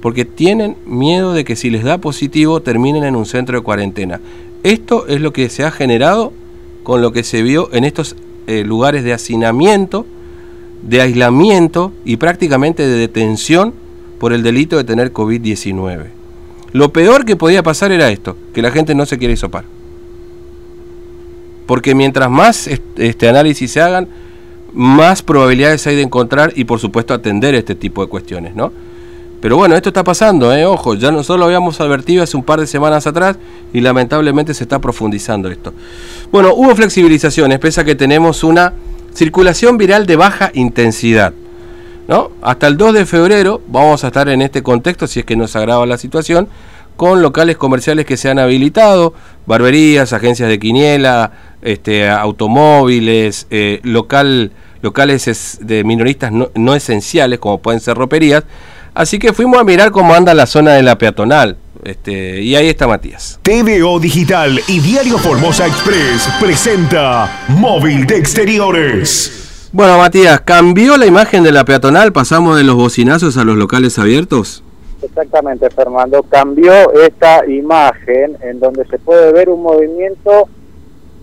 porque 0.00 0.24
tienen 0.24 0.76
miedo 0.86 1.32
de 1.32 1.44
que 1.44 1.56
si 1.56 1.70
les 1.70 1.84
da 1.84 1.98
positivo 1.98 2.60
terminen 2.60 3.04
en 3.04 3.16
un 3.16 3.26
centro 3.26 3.58
de 3.58 3.64
cuarentena. 3.64 4.20
Esto 4.62 5.06
es 5.06 5.20
lo 5.20 5.32
que 5.32 5.48
se 5.48 5.64
ha 5.64 5.70
generado 5.70 6.32
con 6.82 7.02
lo 7.02 7.12
que 7.12 7.22
se 7.22 7.42
vio 7.42 7.68
en 7.72 7.84
estos 7.84 8.16
eh, 8.46 8.64
lugares 8.64 9.04
de 9.04 9.12
hacinamiento, 9.12 10.06
de 10.82 11.00
aislamiento 11.00 11.92
y 12.04 12.16
prácticamente 12.16 12.86
de 12.86 12.96
detención 12.96 13.74
por 14.18 14.32
el 14.32 14.42
delito 14.42 14.76
de 14.76 14.84
tener 14.84 15.12
COVID-19. 15.12 16.06
Lo 16.72 16.92
peor 16.92 17.24
que 17.24 17.36
podía 17.36 17.62
pasar 17.62 17.92
era 17.92 18.10
esto, 18.10 18.36
que 18.52 18.62
la 18.62 18.70
gente 18.70 18.94
no 18.94 19.06
se 19.06 19.18
quiere 19.18 19.34
hisopar. 19.34 19.64
Porque 21.66 21.94
mientras 21.94 22.30
más 22.30 22.66
este 22.66 23.28
análisis 23.28 23.70
se 23.70 23.80
hagan, 23.80 24.08
más 24.72 25.22
probabilidades 25.22 25.86
hay 25.86 25.96
de 25.96 26.02
encontrar 26.02 26.52
y 26.56 26.64
por 26.64 26.78
supuesto 26.78 27.14
atender 27.14 27.54
este 27.54 27.74
tipo 27.74 28.02
de 28.02 28.08
cuestiones, 28.08 28.54
¿no? 28.54 28.72
Pero 29.40 29.56
bueno, 29.56 29.76
esto 29.76 29.90
está 29.90 30.02
pasando, 30.02 30.52
¿eh? 30.52 30.64
ojo, 30.64 30.94
ya 30.94 31.12
nosotros 31.12 31.38
lo 31.38 31.44
habíamos 31.44 31.80
advertido 31.80 32.24
hace 32.24 32.36
un 32.36 32.42
par 32.42 32.58
de 32.58 32.66
semanas 32.66 33.06
atrás 33.06 33.36
y 33.72 33.80
lamentablemente 33.80 34.52
se 34.52 34.64
está 34.64 34.80
profundizando 34.80 35.48
esto. 35.48 35.72
Bueno, 36.32 36.54
hubo 36.54 36.74
flexibilizaciones, 36.74 37.60
pese 37.60 37.80
a 37.80 37.84
que 37.84 37.94
tenemos 37.94 38.42
una 38.42 38.72
circulación 39.14 39.78
viral 39.78 40.06
de 40.06 40.16
baja 40.16 40.50
intensidad. 40.54 41.32
¿no? 42.08 42.32
Hasta 42.42 42.66
el 42.66 42.76
2 42.76 42.94
de 42.94 43.06
febrero 43.06 43.60
vamos 43.68 44.02
a 44.02 44.08
estar 44.08 44.28
en 44.28 44.42
este 44.42 44.62
contexto, 44.62 45.06
si 45.06 45.20
es 45.20 45.26
que 45.26 45.36
nos 45.36 45.54
agrava 45.54 45.86
la 45.86 45.98
situación, 45.98 46.48
con 46.96 47.22
locales 47.22 47.56
comerciales 47.56 48.06
que 48.06 48.16
se 48.16 48.28
han 48.28 48.40
habilitado, 48.40 49.14
barberías, 49.46 50.12
agencias 50.12 50.48
de 50.48 50.58
quiniela, 50.58 51.30
este, 51.62 52.08
automóviles, 52.08 53.46
eh, 53.50 53.78
local, 53.84 54.50
locales 54.82 55.58
de 55.60 55.84
minoristas 55.84 56.32
no, 56.32 56.50
no 56.56 56.74
esenciales, 56.74 57.38
como 57.38 57.58
pueden 57.58 57.80
ser 57.80 57.96
roperías, 57.96 58.42
Así 58.98 59.20
que 59.20 59.32
fuimos 59.32 59.60
a 59.60 59.62
mirar 59.62 59.92
cómo 59.92 60.12
anda 60.12 60.34
la 60.34 60.44
zona 60.44 60.72
de 60.72 60.82
la 60.82 60.98
peatonal. 60.98 61.56
Este, 61.84 62.40
y 62.40 62.56
ahí 62.56 62.68
está 62.68 62.88
Matías. 62.88 63.38
TVO 63.42 64.00
Digital 64.00 64.58
y 64.66 64.80
Diario 64.80 65.18
Formosa 65.18 65.68
Express 65.68 66.28
presenta 66.40 67.44
Móvil 67.46 68.08
de 68.08 68.16
Exteriores. 68.16 69.68
Bueno, 69.70 69.98
Matías, 69.98 70.40
¿cambió 70.40 70.96
la 70.96 71.06
imagen 71.06 71.44
de 71.44 71.52
la 71.52 71.64
peatonal? 71.64 72.12
¿Pasamos 72.12 72.56
de 72.56 72.64
los 72.64 72.74
bocinazos 72.74 73.36
a 73.36 73.44
los 73.44 73.56
locales 73.56 74.00
abiertos? 74.00 74.64
Exactamente, 75.00 75.70
Fernando. 75.70 76.24
Cambió 76.24 76.92
esta 76.94 77.46
imagen 77.46 78.36
en 78.42 78.58
donde 78.58 78.84
se 78.86 78.98
puede 78.98 79.32
ver 79.32 79.48
un 79.48 79.62
movimiento, 79.62 80.48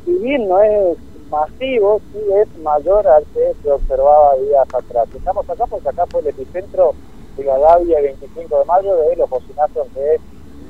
si 0.05 0.14
bien 0.23 0.47
no 0.47 0.61
es 0.64 0.97
masivo, 1.30 1.99
sí 2.14 2.19
es 2.42 2.64
mayor 2.64 3.05
al 3.05 3.25
que 3.33 3.52
se 3.61 3.69
observaba 3.69 4.38
días 4.38 4.66
atrás. 4.73 5.09
Estamos 5.14 5.49
acá 5.49 5.66
porque 5.69 5.89
acá 5.89 6.05
fue 6.09 6.21
el 6.21 6.27
epicentro 6.27 6.95
Rivadavia, 7.38 8.02
25 8.02 8.59
de 8.59 8.66
mayo, 8.66 8.95
de 8.95 9.16
los 9.16 9.30
bocinazos 9.30 9.94
de 9.94 10.19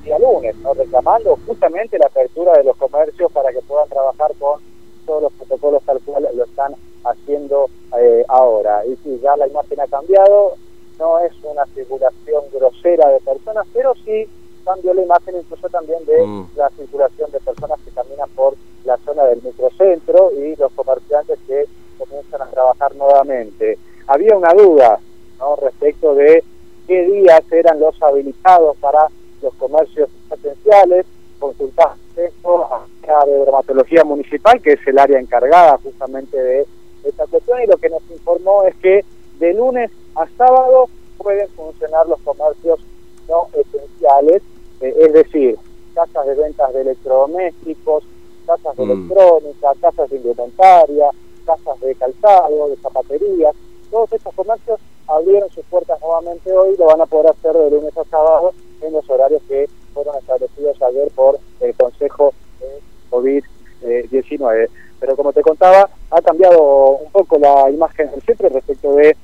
día 0.04 0.20
lunes, 0.20 0.56
¿no? 0.58 0.74
reclamando 0.74 1.38
justamente 1.46 1.98
la 1.98 2.08
apertura 2.08 2.54
de 2.54 2.64
los 2.64 2.78
comercios 2.78 3.32
para 3.32 3.52
que 3.52 3.62
puedan 3.62 3.90
trabajar 3.90 4.32
con 4.40 4.60
todos 5.06 5.24
los 5.24 5.34
protocolos 5.34 5.84
tal 5.84 6.00
cual 6.02 6.28
lo 6.34 6.44
están 6.44 6.76
haciendo 7.04 7.70
eh, 8.00 8.24
ahora. 8.28 8.86
Y 8.86 8.96
si 8.98 9.20
ya 9.20 9.36
la 9.36 9.48
imagen 9.48 9.80
ha 9.82 9.88
cambiado, 9.88 10.56
no 11.00 11.20
es 11.20 11.34
una 11.44 11.66
circulación 11.68 12.44
grosera 12.54 13.10
de 13.10 13.20
personas, 13.20 13.66
pero 13.74 13.94
sí 14.06 14.28
cambió 14.64 14.94
la 14.94 15.04
imagen 15.04 15.36
incluso 15.38 15.70
también 15.70 16.04
de 16.06 16.26
mm. 16.26 16.50
la 16.56 16.70
circulación 16.70 17.32
de 17.32 17.40
personas 17.40 17.80
que 17.86 17.92
caminan 17.92 18.30
por 18.36 18.56
la 18.84 18.98
zona 18.98 19.26
del 19.26 19.42
microcentro 19.44 20.32
y 20.32 20.56
los 20.56 20.72
comerciantes 20.74 21.40
que 21.48 21.66
comienzan 21.98 22.42
a 22.42 22.48
trabajar 22.48 22.96
nuevamente. 22.96 23.78
Había 24.08 24.36
una 24.36 24.54
duda 24.54 25.00
¿no? 25.40 25.56
respecto 25.58 26.16
de 26.16 26.44
qué 26.88 27.06
días 27.06 27.42
eran 27.52 27.80
los 27.80 28.02
habilitados 28.02 28.78
para 28.78 29.08
los 29.42 29.54
comercios 29.56 30.10
esenciales, 30.32 31.06
consultar 31.40 31.94
esto 32.16 32.66
a 32.74 32.86
la 33.08 33.26
de 33.26 33.40
dermatología 33.40 34.04
municipal, 34.04 34.62
que 34.62 34.74
es 34.74 34.88
el 34.88 34.98
área 34.98 35.20
encargada 35.20 35.78
justamente 35.84 36.42
de 36.42 36.66
esta 37.04 37.28
cuestión, 37.28 37.62
y 37.62 37.68
lo 37.68 37.78
que 37.78 37.90
nos 37.90 38.02
informó 38.10 38.64
es 38.64 38.76
que 38.76 39.04
de 39.40 39.54
lunes 39.54 39.92
a 40.16 40.28
sábado 40.38 40.90
pueden 41.18 41.48
funcionar 41.50 42.08
los 42.08 42.20
comercios 42.22 42.80
no 43.28 43.48
esenciales, 43.54 44.42
eh, 44.82 44.96
es 45.00 45.14
decir, 45.14 45.58
casas 45.94 46.26
de 46.26 46.36
ventas 46.36 46.74
de 46.74 46.82
electrodomésticos, 46.82 48.04
casas 48.46 48.76
de 48.78 48.86
mm. 48.86 48.92
electrónica, 48.92 49.72
casas 49.82 50.10
de 50.10 50.18
indumentaria, 50.18 51.10
casas 51.46 51.80
de 51.82 51.96
calzado, 51.96 52.70
de 52.70 52.76
zapaterías, 52.78 53.56
todos 53.92 54.12
estos 54.14 54.34
comercios 54.34 54.80
abrieron 55.08 55.50
sus 55.52 55.66
puertas 55.66 56.00
nuevamente 56.02 56.52
hoy 56.52 56.76
lo 56.78 56.86
van 56.86 57.02
a 57.02 57.06
poder 57.06 57.32
hacer 57.32 57.54
de 57.54 57.72
lunes 57.72 57.98
a 57.98 58.04
sábado 58.06 58.54
en 58.82 58.94
los 58.94 59.10
horarios 59.10 59.42
que 59.48 59.68
fueron 59.94 60.16
establecidos 60.18 60.82
ayer 60.82 61.10
por 61.16 61.40
el 61.60 61.74
Consejo 61.76 62.34
de 62.60 62.82
COVID-19. 63.12 64.70
Pero 65.00 65.16
como 65.16 65.34
te 65.34 65.42
contaba, 65.42 65.90
ha 66.10 66.22
cambiado 66.22 66.98
un 66.98 67.12
poco 67.12 67.38
la 67.38 67.70
imagen 67.70 68.12
del 68.12 68.22
centro 68.22 68.50
respecto 68.50 68.94
de 68.94 69.16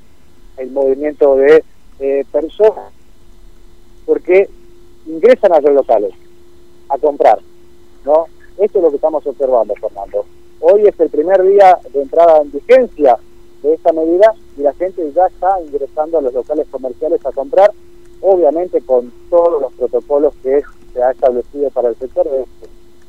el 0.58 0.70
movimiento 0.70 1.36
de 1.36 1.64
eh, 1.98 2.24
personas 2.30 2.92
porque 4.04 4.48
ingresan 5.06 5.52
a 5.52 5.60
los 5.60 5.72
locales 5.72 6.12
a 6.88 6.98
comprar, 6.98 7.38
¿no? 8.04 8.26
Esto 8.58 8.78
es 8.78 8.84
lo 8.84 8.90
que 8.90 8.96
estamos 8.96 9.26
observando, 9.26 9.74
Fernando. 9.74 10.24
Hoy 10.60 10.86
es 10.86 10.98
el 11.00 11.10
primer 11.10 11.42
día 11.42 11.78
de 11.92 12.02
entrada 12.02 12.42
en 12.42 12.52
vigencia 12.52 13.18
de 13.62 13.74
esta 13.74 13.92
medida 13.92 14.34
y 14.56 14.62
la 14.62 14.72
gente 14.74 15.10
ya 15.12 15.26
está 15.26 15.60
ingresando 15.60 16.18
a 16.18 16.22
los 16.22 16.34
locales 16.34 16.66
comerciales 16.70 17.24
a 17.24 17.32
comprar, 17.32 17.72
obviamente 18.20 18.80
con 18.82 19.12
todos 19.30 19.62
los 19.62 19.72
protocolos 19.74 20.34
que 20.42 20.62
se 20.92 21.02
ha 21.02 21.10
establecido 21.10 21.70
para 21.70 21.88
el 21.88 21.96
sector 21.96 22.28
de 22.28 22.44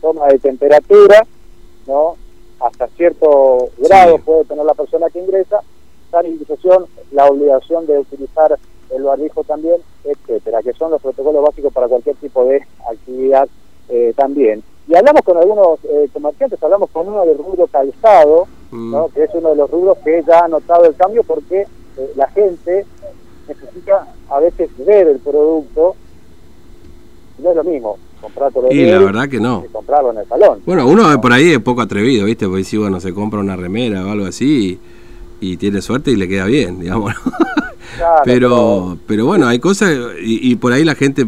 toma 0.02 0.28
de 0.28 0.40
temperatura, 0.40 1.25
¿no? 1.88 2.16
Hasta 2.59 2.88
cierto 2.90 3.69
grado 3.78 4.18
puede 4.19 4.46
tener 4.46 4.66
la 4.66 4.74
persona 4.74 5.09
que 5.09 5.19
ingresa, 5.19 5.62
sanitización, 6.12 6.86
la 7.12 7.25
obligación 7.25 7.86
de 7.88 8.00
utilizar 8.00 8.58
el 8.90 9.03
barbijo 9.03 9.44
también, 9.44 9.81
etcétera, 10.03 10.62
que 10.62 10.74
son 10.74 10.92
los 10.92 11.02
protocolos 11.02 11.44
básicos 11.44 11.74
para 11.74 11.88
cualquier 11.88 12.16
tipo 12.18 12.46
de 12.46 12.66
actividad 12.90 13.47
eh, 13.90 14.13
también. 14.16 14.63
Y 14.88 14.96
hablamos 14.96 15.22
con 15.24 15.38
algunos 15.38 15.80
eh, 15.86 16.09
comerciantes, 16.13 16.62
hablamos 16.62 16.90
con 16.92 17.08
uno 17.08 17.25
del 17.25 17.38
rubro 17.38 17.68
calzado, 17.68 18.47
¿no? 18.73 19.07
Mm. 19.07 19.11
que 19.11 19.23
es 19.23 19.29
uno 19.34 19.50
de 19.50 19.56
los 19.56 19.69
rubros 19.69 19.97
que 20.03 20.23
ya 20.28 20.45
ha 20.45 20.47
notado 20.47 20.85
el 20.85 20.95
cambio 20.95 21.23
porque 21.23 21.61
eh, 21.61 22.11
la 22.16 22.28
gente 22.29 22.85
necesita 23.47 24.07
a 24.29 24.39
veces 24.39 24.69
ver 24.85 25.07
el 25.07 25.19
producto, 25.19 25.95
no 27.39 27.50
es 27.50 27.56
lo 27.56 27.63
mismo 27.63 27.97
comprarlo 28.23 28.72
y 28.72 28.85
la 28.85 29.00
verdad 29.00 29.28
que 29.28 29.39
no. 29.39 29.66
comprarlo 29.72 30.12
en 30.12 30.19
el 30.19 30.28
salón. 30.28 30.62
Bueno 30.66 30.88
uno 30.88 31.19
por 31.22 31.33
ahí 31.33 31.51
es 31.51 31.59
poco 31.59 31.81
atrevido 31.81 32.25
viste 32.25 32.47
porque 32.47 32.63
si 32.63 32.78
bueno 32.78 33.00
se 33.00 33.13
compra 33.13 33.39
una 33.39 33.56
remera 33.56 34.06
o 34.06 34.12
algo 34.12 34.25
así 34.25 34.79
y, 35.41 35.57
tiene 35.57 35.81
suerte 35.81 36.12
y 36.12 36.16
le 36.16 36.28
queda 36.28 36.45
bien 36.45 36.79
digamos 36.79 37.13
pero, 38.23 38.97
pero 39.06 39.25
bueno 39.25 39.47
hay 39.47 39.59
cosas 39.59 39.91
y, 40.22 40.56
por 40.56 40.72
ahí 40.72 40.85
la 40.85 40.95
gente 40.95 41.28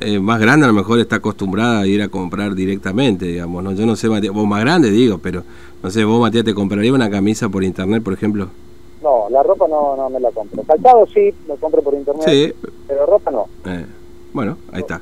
eh, 0.00 0.18
más 0.20 0.40
grande 0.40 0.64
a 0.64 0.68
lo 0.68 0.74
mejor 0.74 0.98
está 0.98 1.16
acostumbrada 1.16 1.80
a 1.80 1.86
ir 1.86 2.02
a 2.02 2.08
comprar 2.08 2.54
directamente 2.54 3.26
digamos 3.26 3.62
no 3.62 3.72
yo 3.72 3.86
no 3.86 3.96
sé 3.96 4.08
vos 4.08 4.46
más 4.46 4.60
grande 4.60 4.90
digo 4.90 5.18
pero 5.18 5.42
no 5.82 5.90
sé, 5.90 6.04
vos, 6.04 6.20
Matías, 6.20 6.44
¿te 6.44 6.52
compraría 6.52 6.92
una 6.92 7.08
camisa 7.08 7.48
por 7.48 7.64
internet, 7.64 8.02
por 8.02 8.12
ejemplo? 8.12 8.48
No, 9.02 9.30
la 9.30 9.42
ropa 9.42 9.66
no, 9.66 9.96
no 9.96 10.10
me 10.10 10.20
la 10.20 10.30
compro. 10.30 10.62
Calzado 10.62 11.06
sí, 11.06 11.34
lo 11.48 11.56
compro 11.56 11.80
por 11.80 11.94
internet, 11.94 12.28
sí. 12.28 12.52
pero 12.86 13.06
ropa 13.06 13.30
no. 13.30 13.48
Eh, 13.64 13.86
bueno, 14.34 14.58
ahí 14.72 14.80
está. 14.80 15.00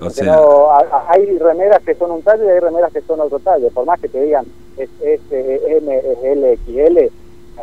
O 0.00 0.10
sea... 0.10 0.36
hay 1.08 1.38
remeras 1.38 1.80
que 1.84 1.94
son 1.94 2.10
un 2.10 2.22
talle 2.22 2.44
y 2.44 2.48
hay 2.48 2.58
remeras 2.58 2.92
que 2.92 3.00
son 3.02 3.20
otro 3.20 3.38
talle. 3.38 3.70
Por 3.70 3.86
más 3.86 4.00
que 4.00 4.08
te 4.08 4.20
digan 4.24 4.44
es, 4.76 4.90
es, 5.00 5.20
M, 5.30 5.96
es 5.96 6.24
L, 6.24 6.58
XL, 6.66 6.98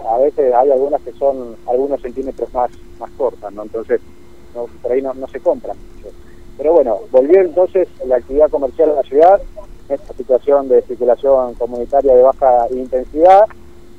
a 0.07 0.17
veces 0.17 0.53
hay 0.53 0.71
algunas 0.71 1.01
que 1.01 1.11
son 1.11 1.57
algunos 1.67 2.01
centímetros 2.01 2.53
más, 2.53 2.71
más 3.01 3.11
cortas, 3.17 3.51
¿no? 3.51 3.63
Entonces, 3.63 3.99
no, 4.55 4.67
por 4.81 4.91
ahí 4.91 5.01
no, 5.01 5.13
no 5.13 5.27
se 5.27 5.39
compran. 5.39 5.77
Pero 6.57 6.73
bueno, 6.73 6.99
volvió 7.11 7.41
entonces 7.41 7.87
la 8.05 8.17
actividad 8.17 8.49
comercial 8.49 8.89
en 8.89 8.95
la 8.95 9.03
ciudad, 9.03 9.41
esta 9.89 10.13
situación 10.13 10.69
de 10.69 10.81
circulación 10.83 11.55
comunitaria 11.55 12.15
de 12.15 12.21
baja 12.21 12.67
intensidad. 12.71 13.45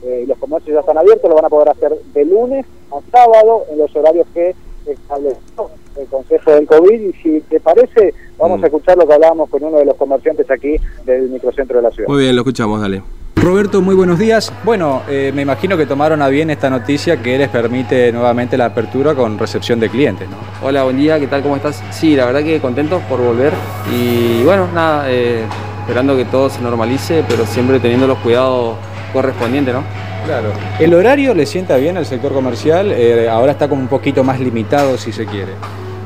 Eh, 0.05 0.25
los 0.27 0.39
comercios 0.39 0.75
ya 0.75 0.81
están 0.81 0.99
abiertos, 0.99 1.29
lo 1.29 1.37
van 1.37 1.45
a 1.45 1.49
poder 1.49 1.69
hacer 1.71 1.97
de 2.15 2.25
lunes 2.25 2.67
a 2.91 3.01
sábado 3.11 3.65
en 3.71 3.79
los 3.79 3.95
horarios 3.95 4.27
que 4.35 4.55
estableció 4.87 5.71
el 5.97 6.07
Consejo 6.07 6.53
del 6.53 6.67
COVID. 6.67 7.01
Y 7.01 7.13
si 7.15 7.41
te 7.43 7.61
parece, 7.61 8.15
vamos 8.39 8.61
mm. 8.61 8.65
a 8.65 8.67
escuchar 8.67 8.97
lo 8.97 9.07
que 9.07 9.15
hablábamos 9.15 9.51
con 9.51 9.63
uno 9.65 9.79
de 9.79 9.85
los 9.85 9.97
comerciantes 9.97 10.51
aquí 10.51 10.77
del 11.05 11.31
microcentro 11.31 11.77
de 11.77 11.83
la 11.83 11.91
ciudad. 11.91 12.09
Muy 12.09 12.23
bien, 12.23 12.35
lo 12.35 12.43
escuchamos, 12.43 12.81
dale. 12.81 13.03
Roberto, 13.43 13.83
muy 13.83 13.97
buenos 13.97 14.21
días. 14.21 14.53
Bueno, 14.63 15.03
eh, 15.09 15.33
me 15.35 15.43
imagino 15.43 15.77
que 15.77 15.85
tomaron 15.85 16.23
a 16.23 16.29
bien 16.29 16.49
esta 16.51 16.71
noticia 16.71 17.21
que 17.21 17.37
les 17.37 17.49
permite 17.49 18.13
nuevamente 18.13 18.57
la 18.57 18.67
apertura 18.67 19.17
con 19.17 19.37
recepción 19.37 19.81
de 19.81 19.89
clientes, 19.89 20.29
¿no? 20.31 20.37
Hola, 20.65 20.85
buen 20.85 20.97
día, 20.97 21.19
¿qué 21.19 21.27
tal? 21.27 21.43
¿Cómo 21.43 21.57
estás? 21.57 21.83
Sí, 21.91 22.15
la 22.15 22.27
verdad 22.27 22.45
que 22.45 22.61
contentos 22.61 23.03
por 23.09 23.21
volver 23.21 23.53
y 23.93 24.45
bueno, 24.45 24.69
nada, 24.73 25.11
eh, 25.11 25.43
esperando 25.81 26.17
que 26.17 26.25
todo 26.25 26.51
se 26.51 26.61
normalice, 26.61 27.25
pero 27.29 27.45
siempre 27.45 27.81
teniendo 27.81 28.07
los 28.07 28.19
cuidados 28.19 28.77
correspondientes, 29.13 29.75
¿no? 29.75 29.83
Claro. 30.25 30.53
¿El 30.79 30.95
horario 30.95 31.35
le 31.35 31.45
sienta 31.45 31.77
bien 31.79 31.97
al 31.97 32.07
sector 32.07 32.33
comercial? 32.33 32.93
Eh, 32.93 33.29
ahora 33.29 33.51
está 33.51 33.69
como 33.69 33.83
un 33.83 33.89
poquito 33.89 34.23
más 34.23 34.39
limitado, 34.39 34.97
si 34.97 35.11
se 35.11 35.27
quiere. 35.27 35.55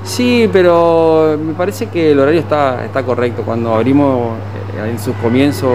Sí, 0.04 0.48
pero 0.50 1.38
me 1.38 1.52
parece 1.52 1.88
que 1.88 2.12
el 2.12 2.18
horario 2.18 2.40
está, 2.40 2.82
está 2.82 3.02
correcto. 3.02 3.42
Cuando 3.42 3.74
abrimos 3.74 4.38
en 4.84 4.98
sus 4.98 5.14
comienzos, 5.16 5.72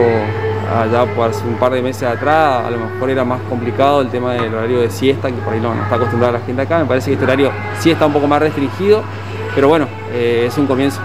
allá 0.72 1.06
por 1.06 1.30
hace 1.30 1.46
un 1.46 1.56
par 1.56 1.72
de 1.74 1.82
meses 1.82 2.04
atrás, 2.04 2.66
a 2.66 2.70
lo 2.70 2.78
mejor 2.78 3.10
era 3.10 3.24
más 3.24 3.42
complicado 3.50 4.02
el 4.02 4.10
tema 4.10 4.34
del 4.34 4.54
horario 4.54 4.80
de 4.82 4.90
siesta, 4.90 5.30
que 5.30 5.38
por 5.38 5.54
ahí 5.54 5.60
no, 5.60 5.74
no 5.74 5.84
está 5.84 5.96
acostumbrada 5.96 6.34
la 6.34 6.46
gente 6.46 6.62
acá. 6.62 6.80
Me 6.80 6.86
parece 6.86 7.08
que 7.08 7.14
este 7.14 7.26
horario 7.26 7.52
sí 7.80 7.92
está 7.92 8.06
un 8.06 8.14
poco 8.14 8.28
más 8.28 8.42
restringido, 8.42 9.04
pero 9.56 9.68
bueno, 9.68 9.88
eh, 10.14 10.46
es 10.48 10.58
un 10.58 10.68
comienzo. 10.68 11.00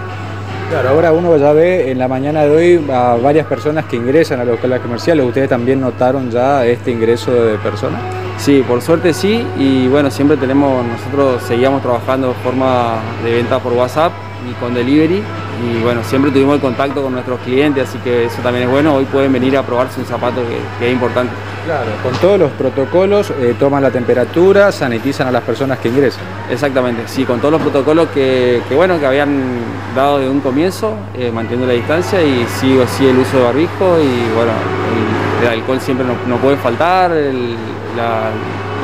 Claro, 0.70 0.88
ahora 0.88 1.12
uno 1.12 1.37
ya 1.37 1.52
ve 1.52 1.93
en 1.93 1.98
la 1.98 2.08
mañana 2.08 2.43
de 2.43 2.50
hoy 2.50 2.90
a 2.93 3.16
varias 3.22 3.46
personas 3.46 3.84
que 3.84 3.96
ingresan 3.96 4.40
a 4.40 4.44
los 4.44 4.56
locales 4.56 4.81
comerciales. 4.81 5.25
¿Ustedes 5.25 5.48
también 5.48 5.81
notaron 5.81 6.28
ya 6.31 6.66
este 6.66 6.90
ingreso 6.90 7.32
de 7.32 7.56
personas? 7.58 8.00
Sí, 8.38 8.64
por 8.66 8.82
suerte 8.82 9.14
sí, 9.14 9.46
y 9.56 9.87
bueno, 9.88 10.10
siempre 10.10 10.37
tenemos, 10.37 10.84
nosotros 10.84 11.40
seguíamos 11.43 11.82
trabajando 11.82 12.28
de 12.28 12.34
forma 12.34 12.96
de 13.25 13.32
venta 13.32 13.60
por 13.60 13.72
WhatsApp 13.72 14.12
y 14.48 14.52
con 14.54 14.75
delivery, 14.75 15.22
y 15.62 15.82
bueno, 15.82 16.02
siempre 16.04 16.31
tuvimos 16.31 16.56
el 16.56 16.60
contacto 16.60 17.02
con 17.02 17.12
nuestros 17.12 17.40
clientes, 17.40 17.88
así 17.88 17.98
que 17.98 18.26
eso 18.26 18.40
también 18.43 18.64
es 18.66 18.70
bueno, 18.70 18.94
hoy 18.94 19.04
pueden 19.06 19.32
venir 19.32 19.56
a 19.56 19.62
probarse 19.62 20.00
un 20.00 20.06
zapato 20.06 20.43
que, 20.43 20.58
que 20.78 20.87
es 20.88 20.93
importante. 20.93 21.32
Claro, 21.64 21.87
con 22.02 22.12
todos 22.20 22.38
los 22.38 22.50
protocolos, 22.52 23.31
eh, 23.40 23.56
toman 23.58 23.82
la 23.82 23.90
temperatura, 23.90 24.70
sanitizan 24.70 25.26
a 25.26 25.32
las 25.32 25.43
personas 25.43 25.78
que 25.81 25.88
ingresan. 25.88 26.22
Exactamente, 26.48 27.02
sí, 27.06 27.25
con 27.25 27.40
todos 27.40 27.52
los 27.52 27.60
protocolos 27.62 28.08
que, 28.14 28.62
que 28.69 28.75
bueno, 28.76 29.00
que 29.00 29.06
habían 29.06 29.43
dado 29.96 30.19
de 30.20 30.28
un 30.28 30.40
comienzo, 30.40 30.94
eh, 31.16 31.32
manteniendo 31.34 31.66
la 31.66 31.72
distancia 31.72 32.22
y 32.22 32.46
sí 32.60 32.78
o 32.78 32.87
sí 32.87 33.06
el 33.08 33.19
uso 33.19 33.38
de 33.38 33.43
barbijo 33.44 33.98
y 33.98 34.34
bueno, 34.37 34.52
el, 35.40 35.46
el 35.46 35.52
alcohol 35.58 35.81
siempre 35.81 36.06
no, 36.06 36.14
no 36.28 36.37
puede 36.40 36.56
faltar, 36.56 37.10
el- 37.10 37.56
la, 37.96 38.28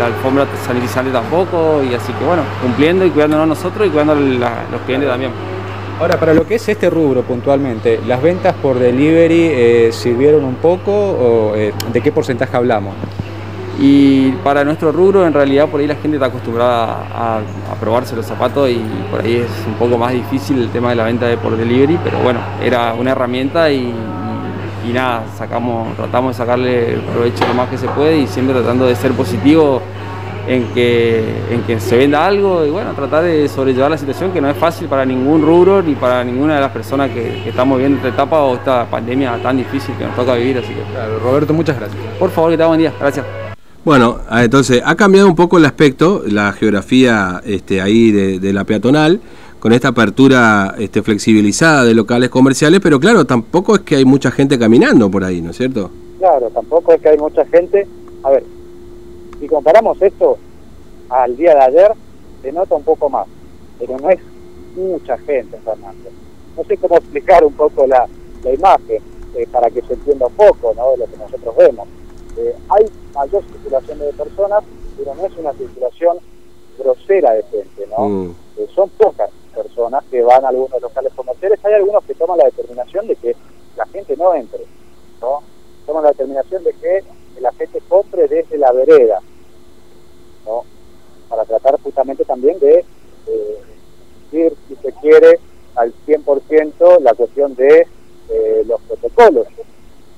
la 0.01 0.07
alfombra 0.07 0.47
sanitizante 0.67 1.11
tampoco 1.13 1.83
y 1.89 1.95
así 1.95 2.13
que 2.15 2.25
bueno, 2.25 2.43
cumpliendo 2.63 3.05
y 3.05 3.11
cuidándonos 3.11 3.47
nosotros 3.47 3.87
y 3.87 3.91
cuidando 3.91 4.15
a 4.15 4.17
los 4.17 4.81
clientes 4.87 5.09
también. 5.09 5.31
Ahora, 6.03 6.19
para 6.19 6.35
lo 6.35 6.45
que 6.45 6.57
es 6.57 6.69
este 6.69 6.91
rubro 6.91 7.23
puntualmente, 7.23 8.01
¿las 8.09 8.21
ventas 8.21 8.55
por 8.55 8.77
delivery 8.77 9.51
eh, 9.53 9.89
sirvieron 9.93 10.43
un 10.43 10.57
poco 10.57 11.53
eh, 11.55 11.73
de 11.93 12.01
qué 12.01 12.11
porcentaje 12.11 12.57
hablamos? 12.57 12.93
Y 13.79 14.33
para 14.43 14.65
nuestro 14.65 14.91
rubro, 14.91 15.25
en 15.25 15.33
realidad, 15.33 15.69
por 15.69 15.79
ahí 15.81 15.87
la 15.87 15.95
gente 15.95 16.17
está 16.17 16.27
acostumbrada 16.27 17.07
a, 17.15 17.41
probarse 17.79 18.17
los 18.17 18.27
zapatos 18.27 18.69
y 18.69 18.83
por 19.13 19.21
ahí 19.21 19.37
es 19.37 19.51
un 19.65 19.75
poco 19.75 19.97
más 19.97 20.13
difícil 20.13 20.59
el 20.59 20.71
tema 20.71 20.91
de 20.91 20.97
la 20.97 21.05
venta 21.05 21.29
de 21.29 21.37
por 21.37 21.57
delivery, 21.57 21.97
pero 22.03 22.19
bueno, 22.19 22.41
era 22.61 22.95
una 22.95 23.13
herramienta 23.13 23.71
y, 23.71 23.95
y- 24.85 24.93
nada, 24.93 25.23
sacamos, 25.39 25.97
tratamos 25.97 26.37
de 26.37 26.37
sacarle 26.37 26.99
provecho 27.13 27.47
lo 27.47 27.55
más 27.55 27.69
que 27.69 27.79
se 27.79 27.87
puede 27.87 28.19
y 28.19 28.27
siempre 28.27 28.57
tratando 28.57 28.87
de 28.87 28.97
ser 28.97 29.13
positivo 29.13 29.81
en 30.47 30.65
que, 30.75 31.25
en 31.51 31.63
que 31.63 31.79
se 31.81 31.97
venda 31.97 32.27
algo 32.27 32.65
y 32.67 32.71
bueno, 32.71 32.93
tratar 32.95 33.25
de 33.25 33.49
sobrellevar 33.49 33.91
la 33.91 33.99
situación 33.99 34.33
que 34.33 34.41
no 34.41 34.51
es 34.51 34.57
fácil 34.57 34.89
para 34.89 35.05
ningún 35.05 35.43
rubro 35.43 35.83
ni 35.83 35.95
para 35.95 36.25
ninguna 36.25 36.57
de 36.57 36.61
las 36.61 36.73
personas 36.73 37.11
que, 37.11 37.41
que 37.45 37.51
estamos 37.51 37.79
viviendo 37.79 37.99
esta 37.99 38.09
etapa 38.09 38.41
o 38.43 38.55
esta 38.55 38.85
pandemia 38.91 39.41
tan 39.43 39.57
difícil 39.57 39.95
que 39.97 40.05
nos 40.05 40.17
toca 40.17 40.35
vivir, 40.35 40.59
así 40.59 40.69
que 40.69 40.83
Claro, 40.93 41.19
Roberto, 41.21 41.55
muchas 41.55 41.79
gracias. 41.79 42.01
por 42.19 42.31
favor 42.31 42.51
que 42.51 42.57
tenga 42.57 42.69
buen 42.69 42.81
día, 42.81 42.93
gracias. 42.99 43.25
Bueno, 43.85 44.19
ah, 44.29 44.45
entonces 44.45 44.81
ha 44.85 44.95
cambiado 44.95 45.27
un 45.29 45.35
poco 45.35 45.59
el 45.59 45.65
aspecto, 45.65 46.23
la 46.27 46.53
geografía 46.53 47.41
este, 47.45 47.81
ahí 47.81 48.13
de, 48.13 48.39
de 48.39 48.53
la 48.53 48.65
peatonal, 48.65 49.21
con 49.59 49.73
esta 49.73 49.89
apertura 49.89 50.75
este, 50.79 51.03
flexibilizada 51.03 51.85
de 51.85 51.95
locales 51.95 52.31
comerciales, 52.31 52.81
pero 52.81 52.99
claro, 52.99 53.25
tampoco 53.25 53.77
es 53.77 53.81
que 53.83 53.97
hay 53.97 54.05
mucha 54.05 54.31
gente 54.31 54.59
caminando 54.59 55.09
por 55.11 55.23
ahí, 55.25 55.41
¿no 55.41 55.51
es 55.51 55.57
cierto? 55.57 55.91
Claro, 56.19 56.51
tampoco 56.53 56.93
es 56.93 57.01
que 57.01 57.09
hay 57.11 57.19
mucha 57.19 57.45
gente. 57.47 57.87
A 58.25 58.31
ver, 58.31 58.45
si 59.43 59.49
comparamos 59.49 60.01
esto 60.01 60.39
al 61.09 61.37
día 61.37 61.53
de 61.57 61.61
ayer, 61.63 61.93
se 62.43 62.53
nota 62.53 62.77
un 62.77 62.85
poco 62.85 63.11
más, 63.11 63.27
pero 63.77 63.99
no 63.99 64.09
es 64.09 64.21
mucha 64.77 65.19
gente, 65.19 65.59
Fernando. 65.65 66.11
No 66.57 66.63
sé 66.63 66.77
cómo 66.77 66.97
explicar 66.97 67.45
un 67.45 67.53
poco 67.55 67.85
la, 67.89 68.07
la 68.45 68.53
imagen, 68.53 69.03
eh, 69.35 69.49
para 69.51 69.69
que 69.69 69.83
se 69.83 69.95
entienda 69.95 70.29
un 70.29 70.35
poco 70.35 70.73
¿no? 70.77 70.93
de 70.93 70.99
lo 70.99 71.07
que 71.07 71.17
nosotros 71.17 71.57
vemos. 71.57 71.89
Eh, 72.37 72.55
hay 72.69 72.85
mayor 73.13 73.43
circulación 73.51 73.99
de 73.99 74.13
personas, 74.13 74.63
pero 74.97 75.13
no 75.13 75.27
es 75.27 75.37
una 75.37 75.53
circulación 75.55 76.19
grosera 76.79 77.33
de 77.33 77.43
gente, 77.43 77.87
¿no? 77.99 78.09
Mm. 78.09 78.35
Eh, 78.59 78.69
son 78.73 78.91
pocas 78.91 79.29
personas 79.53 80.05
que 80.09 80.23
van 80.23 80.45
a 80.45 80.51
algunos 80.51 80.81
locales 80.81 81.13
comerciales. 81.15 81.59
Hay 81.65 81.73
algunos 81.73 82.05
que 82.05 82.15
toman 82.15 82.39
la 82.39 82.45
determinación 82.45 83.09
de 83.09 83.17
que 83.17 83.35
la 83.77 83.87
gente 83.87 84.17
no 84.17 84.35
entre, 84.37 84.61
¿no? 85.21 85.41
Toman 85.85 86.05
la 86.05 86.11
determinación 86.11 86.63
de 86.63 86.75
que 86.75 87.03
la 87.41 87.53
gente 87.53 87.81
compre 87.89 88.29
desde 88.29 88.57
la 88.57 88.71
vereda, 88.71 89.21
justamente 91.83 92.25
también 92.25 92.59
de 92.59 92.85
eh, 93.27 93.63
ir, 94.33 94.55
si 94.69 94.77
se 94.77 94.93
quiere, 95.01 95.39
al 95.77 95.93
100% 96.07 97.01
la 97.01 97.15
cuestión 97.15 97.55
de 97.55 97.87
eh, 98.29 98.63
los 98.67 98.81
protocolos. 98.83 99.47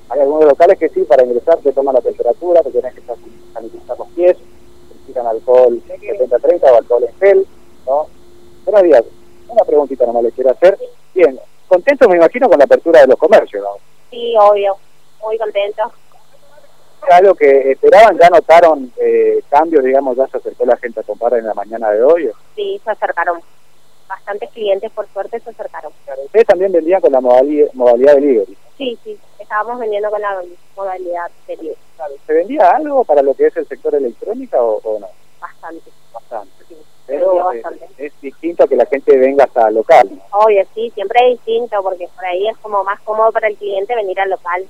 Hay 0.09 0.21
algunos 0.21 0.45
locales 0.45 0.79
que 0.79 0.89
sí, 0.89 1.03
para 1.03 1.25
ingresar 1.25 1.59
te 1.59 1.73
toman 1.73 1.95
la 1.95 2.01
temperatura, 2.01 2.63
te 2.63 2.71
tienes 2.71 2.95
que 2.95 3.03
sanitizar 3.53 3.99
los 3.99 4.09
pies, 4.09 4.37
te 5.13 5.21
alcohol 5.21 5.81
70-30 5.87 6.63
o 6.63 6.77
alcohol 6.77 7.05
en 7.05 7.15
gel, 7.19 7.47
¿no? 7.87 8.07
Buenos 8.65 8.83
días. 8.83 9.05
Una 9.49 9.65
preguntita 9.65 10.07
nomás 10.07 10.25
le 10.25 10.33
quiero 10.33 10.51
hacer. 10.51 10.79
Bien, 11.15 11.39
contentos 11.69 12.09
me 12.09 12.17
imagino 12.17 12.49
con 12.49 12.59
la 12.59 12.65
apertura 12.65 13.01
de 13.01 13.07
los 13.09 13.19
comercios. 13.19 13.65
Sí, 14.11 14.35
obvio, 14.39 14.77
muy 15.23 15.39
contento. 15.39 15.83
¿Era 17.07 17.17
algo 17.17 17.35
que 17.35 17.73
esperaban? 17.73 18.19
¿Ya 18.19 18.29
notaron 18.31 18.93
eh, 18.99 19.41
cambios, 19.51 19.85
digamos, 19.85 20.17
ya 20.17 20.27
se 20.29 20.39
acercó 20.39 20.65
la 20.65 20.77
gente 20.77 21.01
a 21.01 21.03
comprar 21.03 21.35
en 21.35 21.47
la 21.47 21.55
mañana 21.55 21.91
de 21.91 22.03
hoy? 22.03 22.31
Sí, 22.55 22.81
se 22.83 22.91
acercaron. 22.91 23.41
Bastantes 24.09 24.51
clientes, 24.51 24.91
por 24.93 25.09
suerte, 25.13 25.41
se 25.41 25.51
acercaron. 25.51 25.93
Ustedes 26.25 26.47
también 26.47 26.73
vendían 26.73 27.01
con 27.01 27.13
la 27.13 27.21
modalidad, 27.21 27.69
modalidad 27.73 28.15
delivery. 28.15 28.57
Sí, 28.77 28.99
sí, 29.05 29.19
estábamos 29.39 29.79
vendiendo 29.79 30.11
con 30.11 30.21
la 30.21 30.43
modalidad 30.77 31.31
de 31.47 31.57
libre, 31.57 31.77
¿Se 32.27 32.33
vendía 32.33 32.71
algo 32.71 33.05
para 33.05 33.23
lo 33.23 33.35
que 33.35 33.47
es 33.47 33.57
el 33.57 33.67
sector 33.69 33.95
electrónica 33.95 34.61
o, 34.63 34.81
o 34.83 34.99
no? 34.99 35.07
bastante. 35.41 35.91
Bastante. 36.13 36.53
Sí, 36.69 36.77
Pero 37.07 37.49
vendió 37.49 37.71
eh, 37.71 37.89
es 37.99 38.21
distinto 38.21 38.65
a 38.65 38.69
que 38.69 38.77
la 38.77 38.87
gente 38.87 39.17
venga 39.17 39.45
hasta 39.45 39.71
local, 39.71 40.11
¿no? 40.11 40.39
Obvio, 40.39 40.65
sí, 40.75 40.91
siempre 40.95 41.19
es 41.23 41.39
distinto 41.39 41.83
porque 41.83 42.09
por 42.15 42.25
ahí 42.25 42.49
es 42.49 42.57
como 42.59 42.83
más 42.85 43.01
cómodo 43.01 43.31
para 43.33 43.49
el 43.49 43.57
cliente 43.57 43.95
venir 43.95 44.19
al 44.21 44.31
local. 44.31 44.67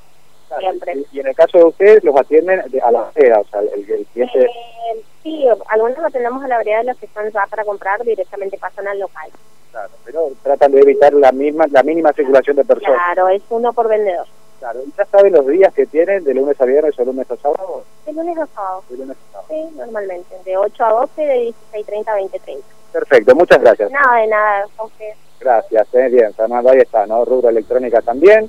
Siempre. 0.59 0.93
Y, 0.95 1.07
y 1.13 1.21
en 1.21 1.27
el 1.29 1.35
caso 1.35 1.59
de 1.59 1.65
ustedes, 1.65 2.05
los 2.05 2.17
atienden 2.17 2.63
de- 2.71 2.81
a 2.81 2.91
la 2.91 3.11
vereda, 3.15 3.41
o 3.41 3.45
sea, 3.45 3.61
el, 3.61 3.91
el 3.91 4.07
cliente... 4.07 4.41
Eh, 4.45 5.03
sí, 5.23 5.47
algunos 5.69 5.99
lo 5.99 6.11
tenemos 6.11 6.43
a 6.45 6.49
la 6.49 6.59
vereda, 6.59 6.83
los 6.85 6.97
que 6.99 7.07
están 7.07 7.31
ya 7.31 7.47
para 7.47 7.65
comprar 7.65 8.03
directamente 8.05 8.59
pasan 8.59 8.87
al 8.89 8.99
local. 8.99 9.31
Claro, 9.71 9.91
pero 10.05 10.29
tratan 10.43 10.71
de 10.73 10.81
evitar 10.81 11.13
la 11.15 11.33
misma 11.33 11.65
la 11.71 11.83
mínima 11.83 12.13
circulación 12.13 12.57
de 12.57 12.65
personas. 12.65 12.97
Claro, 12.97 13.29
es 13.29 13.43
uno 13.51 13.73
por 13.73 13.89
vendedor. 13.89 14.27
Claro, 14.61 14.81
¿y 14.87 14.93
ya 14.97 15.05
saben 15.07 15.33
los 15.33 15.47
días 15.49 15.75
que 15.75 15.85
tienen, 15.87 16.23
de 16.25 16.33
lunes 16.33 16.59
a 16.61 16.65
viernes 16.65 16.97
o 16.99 17.05
lunes 17.05 17.29
a 17.31 17.37
sábado? 17.37 17.83
De 18.07 18.13
lunes 18.13 18.39
a 18.39 18.47
sábado. 18.47 18.85
De 18.89 18.97
lunes 18.99 19.17
a 19.17 19.33
sábado. 19.33 19.47
Sí, 19.51 19.77
normalmente. 19.77 20.37
De 20.45 20.57
8 20.57 20.85
a 20.85 20.91
12, 20.93 21.23
de 21.23 21.55
16.30 21.73 22.09
a 22.09 22.17
20.30. 22.19 22.59
Perfecto, 22.93 23.35
muchas 23.35 23.61
gracias. 23.61 23.91
Nada 23.91 24.21
de 24.21 24.27
nada, 24.29 24.67
a. 24.79 25.05
Gracias, 25.41 25.89
eh, 25.95 26.09
bien, 26.09 26.33
Fernando, 26.35 26.71
ahí 26.71 26.79
está, 26.79 27.05
¿no? 27.07 27.25
Rubro 27.25 27.49
electrónica 27.49 28.01
también. 28.01 28.49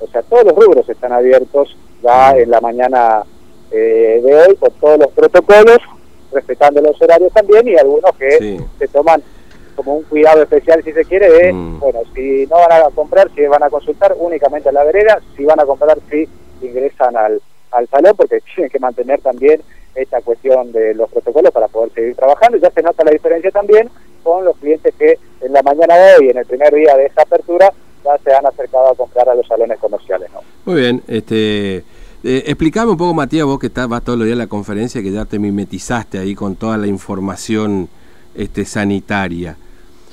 O 0.00 0.06
sea, 0.08 0.22
todos 0.22 0.44
los 0.44 0.54
rubros 0.54 0.88
están 0.88 1.12
abiertos 1.12 1.76
ya 2.02 2.32
en 2.32 2.50
la 2.50 2.60
mañana 2.60 3.22
eh, 3.70 4.20
de 4.24 4.34
hoy 4.34 4.56
con 4.56 4.70
todos 4.80 4.98
los 4.98 5.08
protocolos, 5.12 5.78
respetando 6.32 6.80
los 6.80 7.00
horarios 7.00 7.32
también 7.32 7.68
y 7.68 7.76
algunos 7.76 8.10
que 8.16 8.30
Sí. 8.38 8.56
se 8.78 8.88
toman 8.88 9.22
como 9.76 9.94
un 9.96 10.02
cuidado 10.04 10.42
especial, 10.42 10.82
si 10.82 10.92
se 10.92 11.04
quiere, 11.04 11.30
de, 11.30 11.52
Mm. 11.52 11.78
bueno, 11.80 12.00
si 12.14 12.46
no 12.50 12.56
van 12.56 12.72
a 12.82 12.90
comprar, 12.94 13.30
si 13.34 13.42
van 13.46 13.62
a 13.62 13.70
consultar 13.70 14.14
únicamente 14.18 14.68
a 14.68 14.72
la 14.72 14.84
vereda, 14.84 15.20
si 15.36 15.44
van 15.44 15.60
a 15.60 15.64
comprar, 15.64 15.98
si 16.10 16.28
ingresan 16.62 17.16
al, 17.16 17.40
al 17.70 17.88
salón, 17.88 18.14
porque 18.16 18.40
tienen 18.54 18.70
que 18.70 18.78
mantener 18.78 19.20
también 19.20 19.62
esta 19.94 20.20
cuestión 20.20 20.70
de 20.72 20.94
los 20.94 21.08
protocolos 21.10 21.50
para 21.52 21.68
poder 21.68 21.92
seguir 21.92 22.14
trabajando. 22.16 22.58
Ya 22.58 22.70
se 22.70 22.82
nota 22.82 23.04
la 23.04 23.10
diferencia 23.12 23.50
también 23.50 23.88
con 24.22 24.44
los 24.44 24.56
clientes 24.58 24.94
que 24.98 25.18
en 25.40 25.52
la 25.52 25.62
mañana 25.62 25.96
de 25.96 26.16
hoy, 26.16 26.30
en 26.30 26.38
el 26.38 26.46
primer 26.46 26.74
día 26.74 26.96
de 26.96 27.06
esta 27.06 27.22
apertura, 27.22 27.72
ya 28.04 28.18
se 28.24 28.34
han 28.34 28.46
acercado 28.46 28.88
a 28.90 28.94
comprar 28.94 29.28
a 29.28 29.34
los 29.34 29.46
salones 29.46 29.78
comerciales. 29.78 30.30
¿no? 30.32 30.40
Muy 30.64 30.80
bien, 30.80 31.02
este, 31.08 31.76
eh, 31.78 31.84
explicame 32.46 32.90
un 32.92 32.96
poco, 32.96 33.14
Matías, 33.14 33.46
vos 33.46 33.58
que 33.58 33.66
estás, 33.68 33.88
vas 33.88 34.02
todos 34.02 34.18
los 34.18 34.26
días 34.26 34.36
a 34.36 34.38
la 34.38 34.46
conferencia, 34.46 35.02
que 35.02 35.10
ya 35.10 35.24
te 35.24 35.38
mimetizaste 35.38 36.18
ahí 36.18 36.34
con 36.34 36.56
toda 36.56 36.76
la 36.76 36.86
información 36.86 37.88
este, 38.34 38.64
sanitaria. 38.64 39.56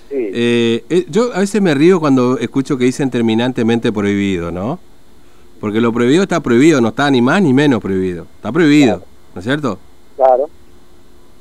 Sí, 0.10 0.16
Eh, 0.34 0.84
eh, 0.90 1.06
yo 1.10 1.34
a 1.34 1.40
veces 1.40 1.62
me 1.62 1.74
río 1.76 2.00
cuando 2.00 2.38
escucho 2.38 2.78
que 2.78 2.86
dicen 2.86 3.10
terminantemente 3.10 3.92
prohibido, 3.92 4.52
¿no? 4.52 4.80
Porque 5.60 5.82
lo 5.82 5.92
prohibido 5.92 6.24
está 6.24 6.40
prohibido, 6.40 6.80
no 6.82 6.90
está 6.90 7.10
ni 7.12 7.22
más 7.22 7.42
ni 7.42 7.52
menos 7.52 7.82
prohibido. 7.82 8.26
Está 8.38 8.52
prohibido, 8.52 9.04
¿no 9.34 9.40
es 9.40 9.46
cierto? 9.46 9.80
claro, 10.16 10.50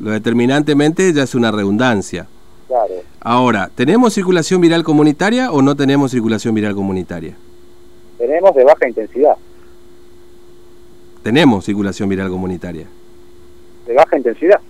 Lo 0.01 0.11
determinantemente 0.11 1.13
ya 1.13 1.23
es 1.23 1.35
una 1.35 1.51
redundancia. 1.53 2.27
claro. 2.67 2.95
Ahora, 3.31 3.69
¿tenemos 3.75 4.15
circulación 4.15 4.61
viral 4.61 4.85
comunitaria 4.85 5.51
o 5.51 5.61
no 5.61 5.75
tenemos 5.75 6.13
circulación 6.13 6.55
viral 6.55 6.77
comunitaria? 6.77 7.35
Tenemos 8.19 8.55
de 8.55 8.63
baja 8.63 8.87
intensidad. 8.87 9.35
Tenemos 11.25 11.65
circulación 11.65 12.09
viral 12.09 12.31
comunitaria, 12.31 12.87
De 13.85 13.95
baja 13.95 14.17
intensidad. 14.17 14.61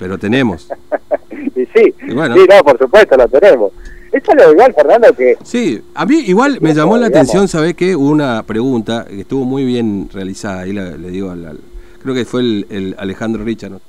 pero 0.00 0.18
tenemos. 0.18 0.66
y 1.30 1.64
sí, 1.66 1.94
Y 2.08 2.12
bueno. 2.12 2.34
sí, 2.34 2.44
no, 2.50 2.64
por 2.64 2.76
supuesto, 2.76 3.16
lo 3.16 3.28
tenemos. 3.28 3.70
Eso 4.10 4.32
es 4.32 4.36
lo 4.44 4.50
igual, 4.52 4.74
Fernando, 4.74 5.12
que 5.14 5.38
Sí, 5.44 5.80
a 5.94 6.04
mí 6.06 6.16
igual 6.26 6.58
me 6.60 6.74
llamó 6.74 6.96
la 6.96 7.06
atención, 7.06 7.46
¿sabés 7.46 7.76
qué? 7.76 7.94
Hubo 7.94 8.08
una 8.10 8.42
pregunta 8.42 9.06
que 9.08 9.20
estuvo 9.20 9.44
muy 9.44 9.64
bien 9.64 10.08
realizada, 10.12 10.62
ahí 10.62 10.72
la- 10.72 10.96
le 10.96 11.10
digo 11.10 11.30
al, 11.30 11.44
al- 11.46 11.60
creo 12.02 12.16
que 12.16 12.24
fue 12.24 12.40
el, 12.40 12.66
el 12.68 12.96
Alejandro 12.98 13.44
Richard, 13.44 13.70
¿no? 13.70 13.80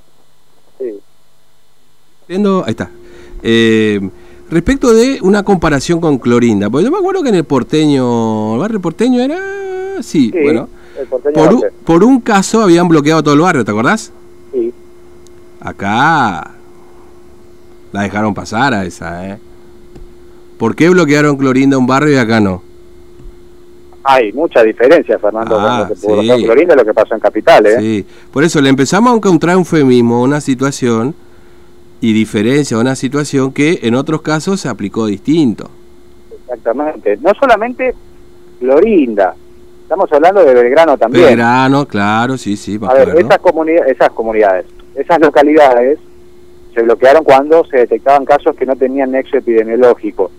sí, 0.77 0.99
Viendo, 2.27 2.63
ahí 2.63 2.71
está. 2.71 2.91
Eh, 3.49 4.01
respecto 4.51 4.93
de 4.93 5.19
una 5.21 5.41
comparación 5.43 6.01
con 6.01 6.17
Clorinda, 6.17 6.69
porque 6.69 6.83
yo 6.83 6.91
me 6.91 6.97
acuerdo 6.97 7.23
que 7.23 7.29
en 7.29 7.35
el 7.35 7.45
porteño, 7.45 8.55
el 8.55 8.59
barrio 8.59 8.81
porteño 8.81 9.21
era, 9.21 9.39
sí, 10.01 10.31
sí, 10.33 10.39
bueno, 10.43 10.67
el 10.99 11.07
porteño 11.07 11.33
por 11.33 11.47
un, 11.47 11.61
norte, 11.61 11.75
por 11.85 12.03
un 12.03 12.19
caso 12.19 12.61
habían 12.61 12.89
bloqueado 12.89 13.23
todo 13.23 13.35
el 13.35 13.39
barrio, 13.39 13.63
¿te 13.63 13.71
acordás? 13.71 14.11
sí. 14.51 14.73
Acá 15.61 16.51
la 17.93 18.01
dejaron 18.01 18.33
pasar 18.33 18.73
a 18.73 18.85
esa, 18.85 19.29
¿eh? 19.29 19.39
¿Por 20.57 20.75
qué 20.75 20.89
bloquearon 20.89 21.37
Clorinda 21.37 21.77
un 21.77 21.87
barrio 21.87 22.13
y 22.13 22.17
acá 22.17 22.41
no? 22.41 22.61
Hay 24.03 24.33
mucha 24.33 24.61
diferencia, 24.61 25.17
Fernando, 25.19 25.57
Ah, 25.57 25.79
con 25.79 25.79
lo 25.79 25.95
que 25.95 26.01
pudo 26.01 26.21
sí. 26.21 26.61
y 26.61 26.75
lo 26.75 26.85
que 26.85 26.93
pasó 26.93 27.13
en 27.13 27.21
Capital, 27.21 27.65
¿eh? 27.65 27.79
Sí, 27.79 28.05
por 28.31 28.43
eso 28.43 28.59
le 28.59 28.69
empezamos 28.69 29.13
a 29.13 29.15
encontrar 29.15 29.55
un 29.55 29.65
feminismo, 29.65 30.21
una 30.21 30.41
situación 30.41 31.15
y 32.01 32.13
diferencia, 32.13 32.77
una 32.77 32.95
situación 32.95 33.51
que 33.51 33.79
en 33.83 33.95
otros 33.95 34.21
casos 34.21 34.61
se 34.61 34.69
aplicó 34.69 35.05
distinto. 35.07 35.69
Exactamente. 36.41 37.17
No 37.17 37.31
solamente 37.39 37.93
Florinda, 38.59 39.35
estamos 39.83 40.11
hablando 40.11 40.43
de 40.43 40.53
Belgrano 40.53 40.97
también. 40.97 41.25
Belgrano, 41.25 41.85
claro, 41.87 42.37
sí, 42.37 42.55
sí, 42.57 42.79
A 42.87 42.93
ver, 42.93 43.09
esas, 43.17 43.39
comuni- 43.41 43.83
esas 43.87 44.09
comunidades, 44.11 44.65
esas 44.95 45.19
localidades 45.19 45.99
se 46.73 46.81
bloquearon 46.83 47.23
cuando 47.23 47.65
se 47.65 47.77
detectaban 47.77 48.25
casos 48.25 48.55
que 48.55 48.65
no 48.65 48.75
tenían 48.75 49.11
nexo 49.11 49.37
epidemiológico. 49.37 50.31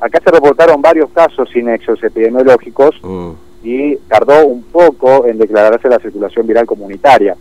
Acá 0.00 0.20
se 0.24 0.30
reportaron 0.30 0.80
varios 0.80 1.10
casos 1.10 1.48
sin 1.52 1.66
nexos 1.66 2.02
epidemiológicos 2.04 2.94
Mm, 3.02 3.30
y 3.64 3.96
tardó 4.08 4.46
un 4.46 4.62
poco 4.62 5.26
en 5.26 5.38
declararse 5.38 5.88
la 5.88 5.98
circulación 5.98 6.46
viral 6.46 6.64
comunitaria. 6.66 7.36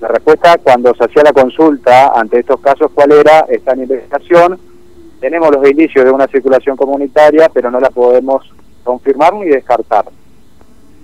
La 0.00 0.08
respuesta 0.08 0.58
cuando 0.62 0.94
se 0.94 1.04
hacía 1.04 1.22
la 1.22 1.32
consulta 1.32 2.08
ante 2.14 2.40
estos 2.40 2.60
casos, 2.60 2.90
¿cuál 2.94 3.12
era? 3.12 3.40
Está 3.48 3.72
en 3.72 3.82
investigación, 3.82 4.58
tenemos 5.20 5.50
los 5.50 5.66
indicios 5.68 6.04
de 6.04 6.10
una 6.10 6.26
circulación 6.26 6.76
comunitaria, 6.76 7.48
pero 7.52 7.70
no 7.70 7.80
la 7.80 7.90
podemos 7.90 8.44
confirmar 8.84 9.32
ni 9.34 9.46
descartar. 9.46 10.04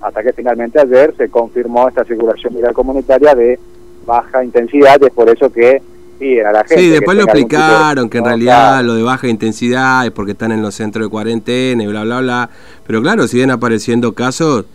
Hasta 0.03 0.23
que 0.23 0.33
finalmente 0.33 0.79
ayer 0.81 1.15
se 1.17 1.31
confirmó 1.31 1.89
esta 1.89 2.05
circulación 2.05 2.55
viral 2.55 2.75
comunitaria 2.75 3.35
de 3.35 3.59
baja 4.05 4.45
intensidad, 4.45 4.99
y 5.01 5.07
es 5.07 5.13
por 5.13 5.29
eso 5.31 5.51
que 5.51 5.81
piden 6.19 6.47
a 6.47 6.53
la 6.53 6.65
gente. 6.65 6.77
Sí, 6.83 6.91
después 6.91 7.17
lo 7.17 7.25
de- 7.25 7.31
explicaron, 7.31 8.11
que 8.11 8.19
en 8.19 8.25
No, 8.25 8.29
realidad 8.31 8.69
claro. 8.73 8.87
lo 8.89 8.95
de 8.95 9.03
baja 9.05 9.29
intensidad 9.29 10.05
es 10.05 10.11
porque 10.11 10.33
están 10.33 10.53
en 10.53 10.61
los 10.61 10.75
centros 10.75 11.07
de 11.07 11.11
cuarentena 11.11 11.83
y 11.83 11.87
bla, 11.87 12.03
bla, 12.05 12.21
bla. 12.21 12.51
Pero 12.87 13.01
claro, 13.01 13.27
siguen 13.27 13.51
apareciendo 13.53 14.13
casos, 14.13 14.67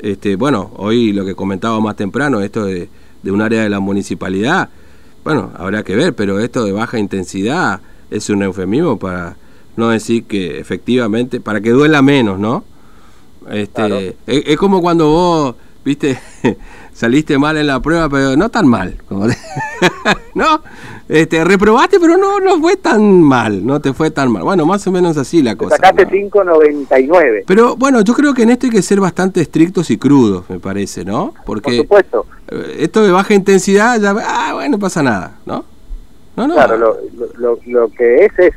este, 0.00 0.36
bueno, 0.36 0.72
hoy 0.76 1.12
lo 1.12 1.24
que 1.24 1.34
comentaba 1.34 1.80
más 1.80 1.96
temprano, 1.96 2.40
esto 2.40 2.64
de, 2.66 2.88
de 3.22 3.30
un 3.30 3.40
área 3.42 3.62
de 3.62 3.68
la 3.68 3.80
municipalidad, 3.80 4.68
bueno, 5.24 5.52
habrá 5.56 5.82
que 5.82 5.94
ver, 5.96 6.14
pero 6.14 6.40
esto 6.40 6.64
de 6.64 6.72
baja 6.72 6.98
intensidad 6.98 7.80
es 8.10 8.28
un 8.30 8.42
eufemismo 8.42 8.98
para 8.98 9.36
no 9.76 9.88
decir 9.90 10.24
que 10.24 10.58
efectivamente, 10.58 11.40
para 11.40 11.60
que 11.60 11.70
duela 11.70 12.02
menos, 12.02 12.38
¿no? 12.38 12.64
Este, 13.50 13.72
Claro. 13.72 13.98
es, 13.98 14.14
es 14.26 14.56
como 14.56 14.80
cuando 14.82 15.08
vos, 15.08 15.54
viste, 15.84 16.18
saliste 16.92 17.38
mal 17.38 17.56
en 17.56 17.66
la 17.68 17.80
prueba, 17.80 18.08
pero 18.08 18.36
no 18.36 18.48
tan 18.50 18.66
mal. 18.66 18.96
como- 19.08 19.26
¿No? 20.34 20.62
Este, 21.12 21.44
reprobaste, 21.44 22.00
pero 22.00 22.16
no, 22.16 22.40
no 22.40 22.58
fue 22.58 22.76
tan 22.78 23.20
mal, 23.20 23.66
no 23.66 23.80
te 23.80 23.92
fue 23.92 24.10
tan 24.10 24.32
mal. 24.32 24.44
Bueno, 24.44 24.64
más 24.64 24.86
o 24.86 24.90
menos 24.90 25.18
así 25.18 25.42
la 25.42 25.50
Te 25.50 25.58
cosa. 25.58 25.76
sacaste 25.76 26.06
¿no? 26.06 26.10
5.99, 26.10 27.44
Pero 27.46 27.76
bueno, 27.76 28.00
yo 28.00 28.14
creo 28.14 28.32
que 28.32 28.44
en 28.44 28.50
esto 28.50 28.64
hay 28.66 28.72
que 28.72 28.80
ser 28.80 28.98
bastante 28.98 29.42
estrictos 29.42 29.90
y 29.90 29.98
crudos, 29.98 30.48
me 30.48 30.58
parece, 30.58 31.04
¿no? 31.04 31.34
por 31.44 31.60
Porque 31.60 31.76
supuesto. 31.78 32.24
eh, 32.48 32.76
esto 32.78 33.02
de 33.04 33.10
baja 33.10 33.34
intensidad, 33.34 34.00
ya, 34.00 34.14
ah, 34.26 34.52
bueno, 34.54 34.70
no 34.70 34.78
pasa 34.78 35.02
nada, 35.02 35.36
¿no? 35.44 35.66
No, 36.34 36.48
no. 36.48 36.54
Claro, 36.54 36.78
lo, 36.78 36.96
lo, 37.36 37.58
lo- 37.66 37.90
que 37.90 38.24
es 38.24 38.38
es... 38.38 38.54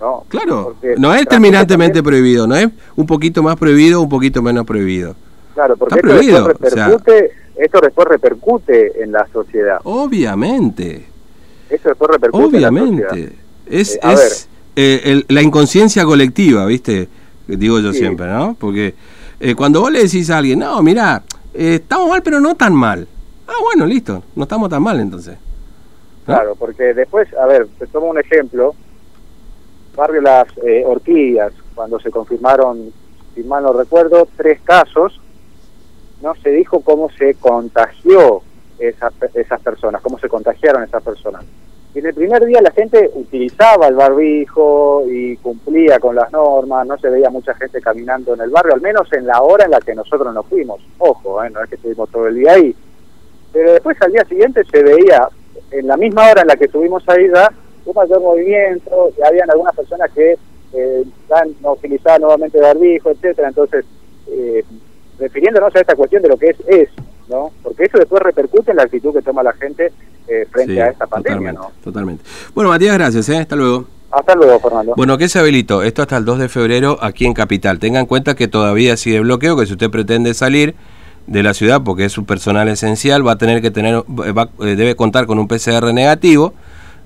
No, 0.00 0.24
Claro, 0.28 0.74
no 0.96 1.14
es 1.14 1.26
terminantemente 1.28 2.02
prohibido, 2.02 2.48
no 2.48 2.56
es 2.56 2.68
un 2.96 3.06
poquito 3.06 3.40
más 3.44 3.54
prohibido, 3.54 4.00
un 4.02 4.08
poquito 4.08 4.42
menos 4.42 4.64
prohibido. 4.66 5.14
Claro, 5.54 5.76
porque 5.76 5.94
Está 6.00 6.08
esto 6.08 6.18
después, 6.18 6.56
prohibido, 6.56 6.66
o 6.66 6.70
sea- 6.74 6.86
repercute, 6.88 7.30
esto 7.56 7.80
después 7.80 8.08
repercute 8.08 9.02
en 9.02 9.12
la 9.12 9.26
sociedad. 9.32 9.78
Obviamente, 9.84 11.06
Eso 11.70 11.88
después 11.90 12.10
repercute 12.10 12.56
en 12.56 12.62
la 12.62 12.68
obviamente. 12.68 13.32
Es, 13.66 13.94
Eh, 13.96 14.00
es 14.02 14.48
eh, 14.76 15.00
el- 15.04 15.26
la 15.28 15.42
inconsciencia 15.42 16.04
colectiva, 16.04 16.64
¿viste? 16.66 17.08
Digo 17.46 17.78
yo 17.80 17.92
Sí. 17.92 17.98
siempre, 18.00 18.26
¿no? 18.26 18.56
Porque 18.58 18.94
eh, 19.40 19.54
cuando 19.54 19.80
vos 19.80 19.92
le 19.92 20.02
decís 20.02 20.28
a 20.30 20.38
alguien, 20.38 20.58
no, 20.60 20.82
mira, 20.82 21.22
estamos 21.54 22.08
mal, 22.08 22.22
pero 22.22 22.40
no 22.40 22.54
tan 22.56 22.74
mal. 22.74 23.06
Ah, 23.46 23.52
bueno, 23.62 23.86
listo, 23.86 24.22
no 24.36 24.42
estamos 24.44 24.68
tan 24.68 24.82
mal 24.82 24.98
entonces. 25.00 25.36
¿no? 26.26 26.34
Claro, 26.34 26.54
porque 26.56 26.92
después, 26.94 27.28
a 27.34 27.46
ver, 27.46 27.66
te 27.78 27.86
tomo 27.86 28.08
un 28.08 28.18
ejemplo. 28.18 28.74
Barrio 29.96 30.20
Las 30.20 30.46
Orquídeas, 30.86 31.52
cuando 31.74 31.98
se 32.00 32.10
confirmaron, 32.10 32.92
si 33.34 33.42
mal 33.42 33.62
no 33.62 33.72
recuerdo, 33.72 34.28
tres 34.36 34.60
casos, 34.62 35.20
no 36.22 36.34
se 36.42 36.50
dijo 36.50 36.80
cómo 36.80 37.08
se 37.18 37.34
contagió 37.34 38.42
esa, 38.78 39.10
esas 39.34 39.60
personas, 39.60 40.02
cómo 40.02 40.18
se 40.18 40.28
contagiaron 40.28 40.82
esas 40.82 41.02
personas. 41.02 41.44
Y 41.94 42.00
en 42.00 42.06
el 42.06 42.14
primer 42.14 42.44
día 42.44 42.60
la 42.60 42.70
gente 42.70 43.10
utilizaba 43.14 43.88
el 43.88 43.94
barbijo 43.94 45.04
y 45.08 45.36
cumplía 45.38 45.98
con 45.98 46.14
las 46.14 46.30
normas, 46.30 46.86
no 46.86 46.98
se 46.98 47.08
veía 47.08 47.30
mucha 47.30 47.54
gente 47.54 47.80
caminando 47.80 48.34
en 48.34 48.42
el 48.42 48.50
barrio, 48.50 48.74
al 48.74 48.80
menos 48.80 49.10
en 49.12 49.26
la 49.26 49.40
hora 49.40 49.64
en 49.64 49.70
la 49.70 49.80
que 49.80 49.94
nosotros 49.94 50.32
nos 50.34 50.46
fuimos. 50.46 50.80
Ojo, 50.98 51.42
eh, 51.42 51.50
no 51.50 51.62
es 51.62 51.68
que 51.68 51.76
estuvimos 51.76 52.10
todo 52.10 52.28
el 52.28 52.36
día 52.36 52.52
ahí. 52.52 52.74
Pero 53.52 53.72
después 53.72 53.96
al 54.02 54.12
día 54.12 54.24
siguiente 54.26 54.62
se 54.70 54.82
veía, 54.82 55.28
en 55.70 55.86
la 55.86 55.96
misma 55.96 56.30
hora 56.30 56.42
en 56.42 56.48
la 56.48 56.56
que 56.56 56.66
estuvimos 56.66 57.02
ahí 57.08 57.28
ya, 57.34 57.50
un 57.86 57.94
mayor 57.94 58.20
movimiento, 58.20 59.10
y 59.18 59.22
habían 59.22 59.50
algunas 59.50 59.74
personas 59.74 60.10
que 60.12 60.36
eh, 60.74 61.04
no 61.62 61.72
utilizaban 61.72 62.20
nuevamente 62.20 62.60
barbijo, 62.60 63.10
etcétera 63.10 63.48
Entonces, 63.48 63.86
eh, 64.30 64.62
refiriéndonos 65.18 65.74
a 65.74 65.80
esta 65.80 65.96
cuestión 65.96 66.22
de 66.22 66.28
lo 66.28 66.36
que 66.36 66.50
es, 66.50 66.60
es, 66.66 66.88
¿no? 67.28 67.50
Porque 67.62 67.84
eso 67.84 67.98
después 67.98 68.22
repercute 68.22 68.70
en 68.70 68.76
la 68.78 68.84
actitud 68.84 69.12
que 69.12 69.22
toma 69.22 69.42
la 69.42 69.52
gente 69.52 69.92
eh, 70.28 70.46
frente 70.50 70.74
Sí, 70.74 70.80
a 70.80 70.88
esta 70.88 71.06
pandemia, 71.06 71.52
totalmente, 71.52 71.60
¿no? 71.78 71.82
totalmente. 71.84 72.24
Bueno, 72.54 72.70
Matías, 72.70 72.94
gracias, 72.98 73.28
¿eh? 73.28 73.38
Hasta 73.38 73.56
luego. 73.56 73.84
Hasta 74.10 74.34
luego, 74.34 74.58
Fernando. 74.60 74.94
Bueno, 74.96 75.18
¿qué 75.18 75.28
se 75.28 75.38
habilitó? 75.38 75.82
Esto 75.82 76.02
hasta 76.02 76.16
el 76.16 76.24
2 76.24 76.38
de 76.38 76.48
febrero 76.48 76.98
aquí 77.02 77.26
en 77.26 77.34
Capital. 77.34 77.78
Tenga 77.78 78.00
en 78.00 78.06
cuenta 78.06 78.34
que 78.34 78.48
todavía 78.48 78.96
sigue 78.96 79.20
bloqueo, 79.20 79.56
que 79.56 79.66
si 79.66 79.72
usted 79.72 79.90
pretende 79.90 80.32
salir 80.34 80.74
de 81.26 81.42
la 81.42 81.52
ciudad 81.52 81.82
porque 81.84 82.06
es 82.06 82.16
un 82.16 82.24
personal 82.24 82.68
esencial, 82.68 83.26
va 83.26 83.32
a 83.32 83.36
tener 83.38 83.60
que 83.60 83.70
tener, 83.70 83.96
va- 83.96 84.48
eh, 84.60 84.76
debe 84.76 84.96
contar 84.96 85.26
con 85.26 85.38
un 85.38 85.46
PCR 85.46 85.92
negativo, 85.92 86.54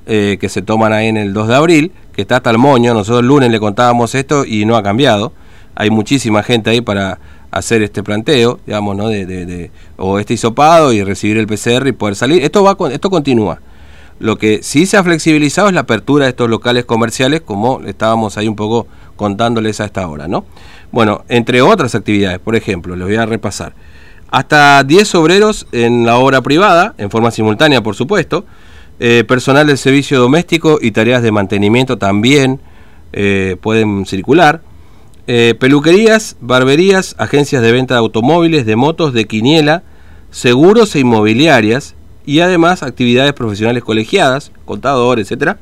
eh, 0.07 0.37
que 0.41 0.49
se 0.49 0.63
toman 0.63 0.93
ahí 0.93 1.09
en 1.09 1.17
el 1.17 1.33
2 1.33 1.49
de 1.49 1.55
abril, 1.57 1.93
que 2.13 2.23
está 2.23 2.37
hasta 2.37 2.51
el 2.51 2.59
moño. 2.59 2.95
Nosotros 2.95 3.21
el 3.21 3.27
lunes 3.27 3.51
le 3.51 3.59
contábamos 3.59 4.15
esto 4.15 4.45
y 4.45 4.65
no 4.65 4.77
ha 4.77 4.83
cambiado. 4.85 5.33
Hay 5.75 5.91
muchísima 5.91 6.43
gente 6.45 6.71
ahí 6.71 6.81
para 6.83 7.19
hacer 7.53 7.83
este 7.83 8.03
planteo, 8.03 8.59
digamos, 8.67 8.97
¿no? 8.97 9.09
De, 9.09 9.25
de- 9.27 9.47
de- 9.47 9.71
o 9.97 10.19
este 10.19 10.35
hisopado 10.35 10.93
y 10.93 11.05
recibir 11.05 11.37
el 11.39 11.47
PCR 11.47 11.87
y 11.87 11.93
poder 11.93 12.17
salir. 12.17 12.43
Esto 12.43 12.65
va, 12.65 12.77
esto 12.91 13.09
continúa. 13.11 13.61
Lo 14.19 14.37
que 14.39 14.61
sí 14.63 14.87
se 14.87 14.97
ha 14.97 15.05
flexibilizado 15.05 15.69
es 15.69 15.75
la 15.75 15.81
apertura 15.83 16.25
de 16.25 16.31
estos 16.31 16.49
locales 16.49 16.85
comerciales, 16.85 17.41
como 17.43 17.81
estábamos 17.87 18.37
ahí 18.37 18.49
un 18.49 18.57
poco 18.57 18.87
contándoles 19.17 19.81
a 19.81 19.85
esta 19.85 20.07
hora, 20.09 20.27
¿no? 20.29 20.45
Bueno, 20.91 21.25
entre 21.29 21.63
otras 21.63 21.95
actividades, 21.95 22.39
por 22.39 22.55
ejemplo, 22.57 22.97
les 22.97 23.07
voy 23.07 23.17
a 23.17 23.27
repasar. 23.27 23.75
Hasta 24.31 24.83
10 24.85 25.15
obreros 25.17 25.67
en 25.73 26.07
la 26.07 26.17
obra 26.19 26.41
privada, 26.41 26.95
en 26.99 27.11
forma 27.11 27.31
simultánea, 27.31 27.83
por 27.83 27.95
supuesto. 27.95 28.45
Eh, 29.01 29.25
personal 29.27 29.67
del 29.67 29.79
servicio 29.79 30.21
doméstico 30.21 30.79
y 30.81 30.93
tareas 30.93 31.23
de 31.23 31.33
mantenimiento 31.33 31.99
también 31.99 32.61
eh, 33.13 33.57
pueden 33.61 34.07
circular. 34.07 34.63
Eh, 35.27 35.55
peluquerías, 35.59 36.37
barberías, 36.41 37.15
agencias 37.19 37.63
de 37.63 37.73
venta 37.73 37.95
de 37.95 38.01
automóviles, 38.01 38.67
de 38.67 38.75
motos, 38.77 39.13
de 39.13 39.27
quiniela, 39.27 39.83
seguros 40.31 40.95
e 40.97 41.01
inmobiliarias 41.01 41.95
y 42.27 42.41
además 42.41 42.83
actividades 42.83 43.33
profesionales 43.33 43.85
colegiadas, 43.85 44.51
contadores, 44.65 45.27
etcétera, 45.27 45.59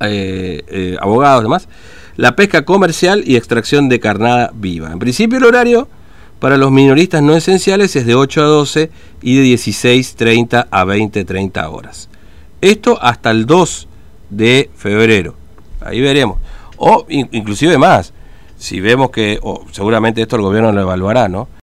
eh, 0.00 0.62
eh, 0.68 0.96
abogados, 1.00 1.42
demás, 1.42 1.68
la 2.16 2.34
pesca 2.36 2.64
comercial 2.64 3.22
y 3.26 3.36
extracción 3.36 3.88
de 3.88 4.00
carnada 4.00 4.50
viva. 4.54 4.90
En 4.92 4.98
principio 4.98 5.38
el 5.38 5.44
horario 5.44 5.88
para 6.40 6.56
los 6.56 6.70
minoristas 6.70 7.22
no 7.22 7.34
esenciales 7.34 7.94
es 7.96 8.06
de 8.06 8.14
8 8.14 8.42
a 8.42 8.44
12 8.46 8.90
y 9.22 9.36
de 9.36 9.54
16.30 9.56 10.66
a 10.70 10.84
20.30 10.84 11.70
horas. 11.72 12.08
Esto 12.60 12.98
hasta 13.00 13.30
el 13.30 13.46
2 13.46 13.88
de 14.30 14.70
febrero. 14.76 15.36
Ahí 15.80 16.00
veremos. 16.00 16.38
O 16.76 17.06
in- 17.08 17.28
inclusive 17.32 17.78
más. 17.78 18.12
Si 18.56 18.80
vemos 18.80 19.10
que, 19.10 19.38
o 19.42 19.64
seguramente 19.70 20.22
esto 20.22 20.36
el 20.36 20.42
gobierno 20.42 20.72
lo 20.72 20.80
evaluará, 20.80 21.28
¿no? 21.28 21.48